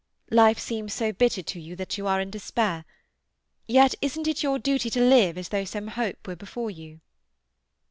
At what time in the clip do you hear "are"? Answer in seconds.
2.07-2.19